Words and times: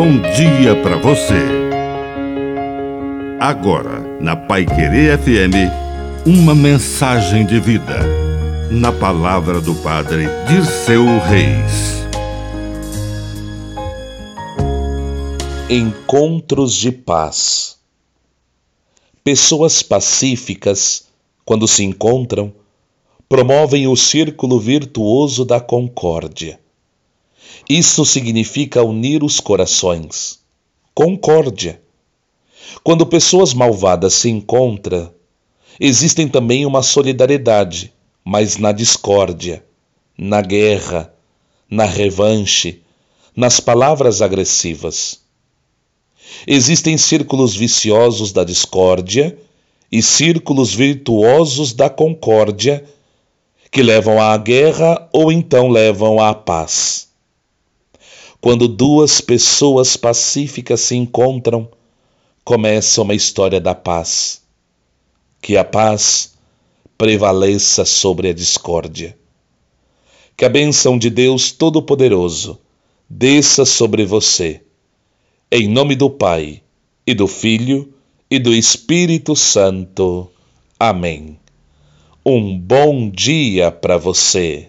bom 0.00 0.18
dia 0.34 0.74
para 0.82 0.96
você. 0.96 1.44
Agora, 3.38 4.00
na 4.18 4.34
Pai 4.34 4.64
Querer 4.64 5.18
FM, 5.18 6.24
uma 6.24 6.54
mensagem 6.54 7.44
de 7.44 7.60
vida. 7.60 7.98
Na 8.70 8.92
palavra 8.92 9.60
do 9.60 9.74
Padre 9.74 10.24
de 10.48 10.64
seu 10.64 11.04
Reis. 11.04 12.02
Encontros 15.68 16.74
de 16.74 16.90
paz. 16.90 17.76
Pessoas 19.22 19.82
pacíficas, 19.82 21.08
quando 21.44 21.68
se 21.68 21.84
encontram, 21.84 22.50
promovem 23.28 23.86
o 23.86 23.94
círculo 23.94 24.58
virtuoso 24.58 25.44
da 25.44 25.60
concórdia 25.60 26.58
isso 27.68 28.04
significa 28.04 28.82
unir 28.82 29.22
os 29.22 29.40
corações. 29.40 30.40
Concórdia. 30.94 31.80
Quando 32.82 33.06
pessoas 33.06 33.54
malvadas 33.54 34.14
se 34.14 34.28
encontram, 34.28 35.12
existem 35.78 36.28
também 36.28 36.66
uma 36.66 36.82
solidariedade, 36.82 37.92
mas 38.24 38.56
na 38.56 38.72
discórdia, 38.72 39.64
na 40.16 40.40
guerra, 40.40 41.12
na 41.68 41.84
revanche, 41.84 42.82
nas 43.34 43.60
palavras 43.60 44.20
agressivas. 44.20 45.20
Existem 46.46 46.96
círculos 46.96 47.54
viciosos 47.54 48.32
da 48.32 48.44
discórdia 48.44 49.38
e 49.90 50.02
círculos 50.02 50.74
virtuosos 50.74 51.72
da 51.72 51.90
concórdia 51.90 52.84
que 53.70 53.82
levam 53.82 54.20
à 54.20 54.36
guerra 54.36 55.08
ou 55.12 55.30
então 55.30 55.68
levam 55.68 56.20
à 56.20 56.34
paz. 56.34 57.09
Quando 58.40 58.66
duas 58.66 59.20
pessoas 59.20 59.96
pacíficas 59.96 60.80
se 60.80 60.96
encontram, 60.96 61.68
começa 62.42 63.02
uma 63.02 63.14
história 63.14 63.60
da 63.60 63.74
paz. 63.74 64.42
Que 65.42 65.56
a 65.56 65.64
paz 65.64 66.34
prevaleça 66.96 67.84
sobre 67.84 68.28
a 68.28 68.32
discórdia. 68.32 69.16
Que 70.36 70.44
a 70.44 70.48
bênção 70.48 70.98
de 70.98 71.10
Deus 71.10 71.52
Todo-Poderoso 71.52 72.58
desça 73.08 73.64
sobre 73.66 74.06
você. 74.06 74.62
Em 75.52 75.68
nome 75.68 75.94
do 75.94 76.08
Pai, 76.08 76.62
e 77.06 77.12
do 77.12 77.26
Filho, 77.26 77.92
e 78.30 78.38
do 78.38 78.54
Espírito 78.54 79.34
Santo. 79.34 80.30
Amém. 80.78 81.38
Um 82.24 82.56
bom 82.56 83.10
dia 83.10 83.70
para 83.70 83.98
você. 83.98 84.58